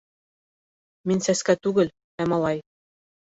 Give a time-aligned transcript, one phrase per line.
[1.11, 1.93] —Мин сәскә түгел,
[2.25, 2.65] ә малай.